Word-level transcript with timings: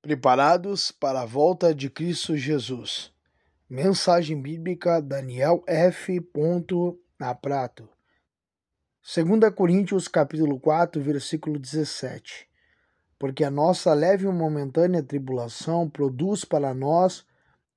Preparados 0.00 0.92
para 0.92 1.22
a 1.22 1.26
volta 1.26 1.74
de 1.74 1.90
Cristo 1.90 2.36
Jesus. 2.36 3.12
Mensagem 3.68 4.40
bíblica 4.40 5.02
Daniel 5.02 5.64
F. 5.66 6.20
na 7.18 7.34
Prato. 7.34 7.88
2 9.02 9.52
Coríntios 9.52 10.06
capítulo 10.06 10.60
4, 10.60 11.02
versículo 11.02 11.58
17. 11.58 12.48
Porque 13.18 13.42
a 13.42 13.50
nossa 13.50 13.92
leve 13.92 14.24
e 14.24 14.30
momentânea 14.30 15.02
tribulação 15.02 15.90
produz 15.90 16.44
para 16.44 16.72
nós 16.72 17.26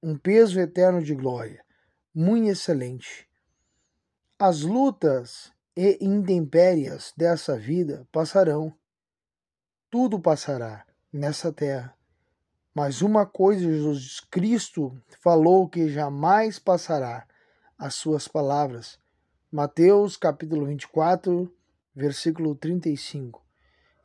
um 0.02 0.16
peso 0.16 0.60
eterno 0.60 1.02
de 1.02 1.16
glória, 1.16 1.66
muito 2.14 2.50
excelente. 2.50 3.28
As 4.38 4.62
lutas 4.62 5.52
e 5.76 5.98
intempéries 6.00 7.16
dessa 7.18 7.58
vida 7.58 8.08
passarão. 8.12 8.72
Tudo 9.90 10.20
passará 10.20 10.86
nessa 11.12 11.52
terra 11.52 12.00
mas 12.74 13.02
uma 13.02 13.26
coisa 13.26 13.62
Jesus 13.62 14.22
Cristo 14.22 14.98
falou 15.22 15.68
que 15.68 15.90
jamais 15.90 16.58
passará, 16.58 17.28
as 17.78 17.96
suas 17.96 18.28
palavras. 18.28 18.98
Mateus 19.52 20.16
capítulo 20.16 20.66
24, 20.66 21.54
versículo 21.94 22.56
35. 22.56 23.44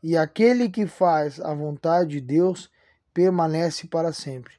E 0.02 0.16
aquele 0.16 0.68
que 0.68 0.86
faz 0.86 1.38
a 1.40 1.54
vontade 1.54 2.10
de 2.10 2.20
Deus 2.20 2.70
permanece 3.14 3.86
para 3.86 4.12
sempre. 4.12 4.54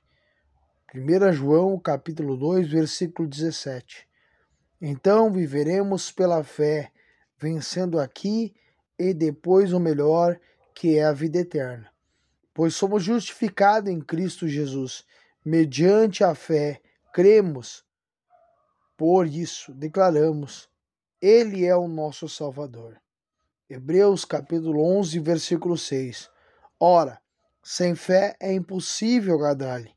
1 0.95 1.33
João 1.33 1.77
capítulo 1.77 2.37
2, 2.37 2.69
versículo 2.69 3.27
17. 3.27 4.07
Então 4.81 5.31
viveremos 5.31 6.11
pela 6.11 6.43
fé, 6.43 6.91
vencendo 7.37 7.99
aqui 7.99 8.55
e 8.97 9.13
depois 9.13 9.73
o 9.73 9.79
melhor, 9.79 10.39
que 10.73 10.97
é 10.97 11.03
a 11.03 11.11
vida 11.11 11.39
eterna 11.39 11.96
pois 12.57 12.73
somos 12.73 13.03
justificados 13.03 13.87
em 13.87 14.01
Cristo 14.01 14.47
Jesus, 14.47 15.05
mediante 15.45 16.23
a 16.23 16.33
fé, 16.33 16.81
cremos. 17.13 17.85
Por 18.97 19.27
isso, 19.27 19.71
declaramos: 19.75 20.67
Ele 21.21 21.67
é 21.67 21.75
o 21.75 21.87
nosso 21.87 22.27
Salvador. 22.27 22.99
Hebreus 23.69 24.25
capítulo 24.25 24.83
11, 24.97 25.19
versículo 25.19 25.77
6. 25.77 26.31
Ora, 26.79 27.21
sem 27.61 27.93
fé 27.93 28.35
é 28.39 28.51
impossível 28.51 29.35
agradar-lhe, 29.35 29.93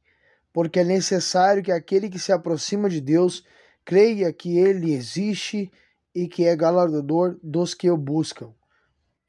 porque 0.52 0.80
é 0.80 0.84
necessário 0.84 1.62
que 1.62 1.72
aquele 1.72 2.10
que 2.10 2.18
se 2.18 2.30
aproxima 2.30 2.90
de 2.90 3.00
Deus 3.00 3.42
creia 3.86 4.30
que 4.34 4.58
ele 4.58 4.92
existe 4.92 5.72
e 6.14 6.28
que 6.28 6.44
é 6.44 6.54
galardador 6.54 7.40
dos 7.42 7.72
que 7.72 7.90
o 7.90 7.96
buscam. 7.96 8.52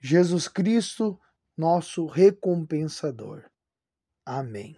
Jesus 0.01 0.49
Cristo 0.49 1.17
nosso 1.61 2.07
recompensador. 2.07 3.45
Amém. 4.25 4.75